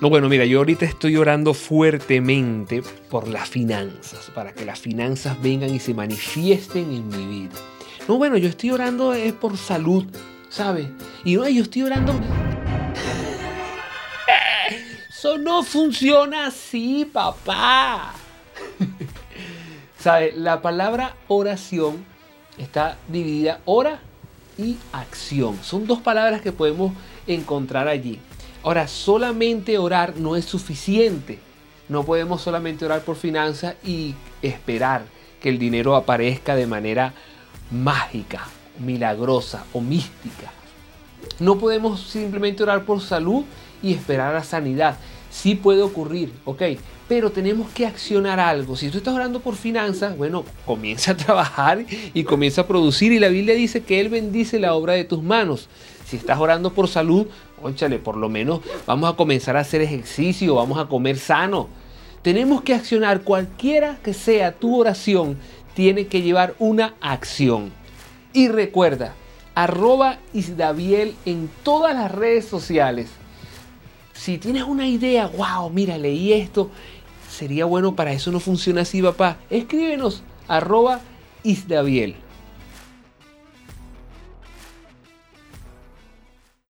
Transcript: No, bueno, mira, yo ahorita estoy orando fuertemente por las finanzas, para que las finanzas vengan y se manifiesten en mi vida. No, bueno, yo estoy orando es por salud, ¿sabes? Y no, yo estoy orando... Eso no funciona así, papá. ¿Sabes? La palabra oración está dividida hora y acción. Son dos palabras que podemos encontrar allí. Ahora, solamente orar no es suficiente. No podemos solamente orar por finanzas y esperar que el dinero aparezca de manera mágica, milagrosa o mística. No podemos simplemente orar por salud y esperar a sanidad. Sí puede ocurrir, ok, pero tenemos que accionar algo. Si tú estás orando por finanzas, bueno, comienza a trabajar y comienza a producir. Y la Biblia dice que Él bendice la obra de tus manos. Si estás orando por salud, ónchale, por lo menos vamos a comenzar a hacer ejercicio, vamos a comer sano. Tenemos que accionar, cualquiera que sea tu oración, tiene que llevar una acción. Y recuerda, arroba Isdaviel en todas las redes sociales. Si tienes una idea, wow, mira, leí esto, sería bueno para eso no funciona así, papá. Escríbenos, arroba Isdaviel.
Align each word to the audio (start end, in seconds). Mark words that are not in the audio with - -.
No, 0.00 0.10
bueno, 0.10 0.28
mira, 0.28 0.44
yo 0.44 0.58
ahorita 0.58 0.84
estoy 0.84 1.16
orando 1.16 1.54
fuertemente 1.54 2.82
por 3.10 3.26
las 3.26 3.48
finanzas, 3.48 4.30
para 4.34 4.52
que 4.52 4.64
las 4.64 4.78
finanzas 4.78 5.40
vengan 5.42 5.74
y 5.74 5.80
se 5.80 5.92
manifiesten 5.92 6.92
en 6.92 7.08
mi 7.08 7.40
vida. 7.40 7.54
No, 8.06 8.16
bueno, 8.16 8.36
yo 8.36 8.48
estoy 8.48 8.70
orando 8.70 9.12
es 9.12 9.32
por 9.32 9.56
salud, 9.56 10.04
¿sabes? 10.48 10.86
Y 11.24 11.34
no, 11.34 11.48
yo 11.48 11.62
estoy 11.62 11.82
orando... 11.82 12.14
Eso 15.10 15.36
no 15.36 15.64
funciona 15.64 16.46
así, 16.46 17.04
papá. 17.04 18.14
¿Sabes? 19.98 20.36
La 20.36 20.62
palabra 20.62 21.16
oración 21.26 22.04
está 22.56 22.98
dividida 23.08 23.60
hora 23.64 24.00
y 24.56 24.76
acción. 24.92 25.58
Son 25.62 25.88
dos 25.88 26.00
palabras 26.00 26.40
que 26.40 26.52
podemos 26.52 26.92
encontrar 27.26 27.88
allí. 27.88 28.20
Ahora, 28.68 28.86
solamente 28.86 29.78
orar 29.78 30.18
no 30.18 30.36
es 30.36 30.44
suficiente. 30.44 31.38
No 31.88 32.04
podemos 32.04 32.42
solamente 32.42 32.84
orar 32.84 33.00
por 33.00 33.16
finanzas 33.16 33.76
y 33.82 34.14
esperar 34.42 35.06
que 35.40 35.48
el 35.48 35.58
dinero 35.58 35.96
aparezca 35.96 36.54
de 36.54 36.66
manera 36.66 37.14
mágica, 37.70 38.46
milagrosa 38.78 39.64
o 39.72 39.80
mística. 39.80 40.52
No 41.40 41.56
podemos 41.56 42.02
simplemente 42.10 42.62
orar 42.62 42.84
por 42.84 43.00
salud 43.00 43.46
y 43.82 43.94
esperar 43.94 44.36
a 44.36 44.44
sanidad. 44.44 44.98
Sí 45.30 45.54
puede 45.54 45.80
ocurrir, 45.80 46.30
ok, 46.44 46.62
pero 47.08 47.32
tenemos 47.32 47.70
que 47.70 47.86
accionar 47.86 48.38
algo. 48.38 48.76
Si 48.76 48.90
tú 48.90 48.98
estás 48.98 49.14
orando 49.14 49.40
por 49.40 49.56
finanzas, 49.56 50.14
bueno, 50.14 50.44
comienza 50.66 51.12
a 51.12 51.16
trabajar 51.16 51.86
y 52.12 52.22
comienza 52.22 52.60
a 52.60 52.66
producir. 52.66 53.12
Y 53.12 53.18
la 53.18 53.28
Biblia 53.28 53.54
dice 53.54 53.82
que 53.82 53.98
Él 53.98 54.10
bendice 54.10 54.58
la 54.58 54.74
obra 54.74 54.92
de 54.92 55.04
tus 55.04 55.22
manos. 55.22 55.70
Si 56.08 56.16
estás 56.16 56.38
orando 56.38 56.72
por 56.72 56.88
salud, 56.88 57.26
ónchale, 57.62 57.98
por 57.98 58.16
lo 58.16 58.30
menos 58.30 58.60
vamos 58.86 59.12
a 59.12 59.16
comenzar 59.16 59.58
a 59.58 59.60
hacer 59.60 59.82
ejercicio, 59.82 60.54
vamos 60.54 60.78
a 60.78 60.86
comer 60.86 61.18
sano. 61.18 61.68
Tenemos 62.22 62.62
que 62.62 62.72
accionar, 62.72 63.24
cualquiera 63.24 63.98
que 64.02 64.14
sea 64.14 64.52
tu 64.52 64.80
oración, 64.80 65.36
tiene 65.74 66.06
que 66.06 66.22
llevar 66.22 66.54
una 66.58 66.94
acción. 67.02 67.72
Y 68.32 68.48
recuerda, 68.48 69.12
arroba 69.54 70.18
Isdaviel 70.32 71.14
en 71.26 71.50
todas 71.62 71.94
las 71.94 72.10
redes 72.10 72.46
sociales. 72.46 73.10
Si 74.14 74.38
tienes 74.38 74.62
una 74.62 74.88
idea, 74.88 75.26
wow, 75.26 75.68
mira, 75.68 75.98
leí 75.98 76.32
esto, 76.32 76.70
sería 77.30 77.66
bueno 77.66 77.94
para 77.94 78.12
eso 78.12 78.32
no 78.32 78.40
funciona 78.40 78.80
así, 78.80 79.02
papá. 79.02 79.36
Escríbenos, 79.50 80.22
arroba 80.48 81.00
Isdaviel. 81.42 82.16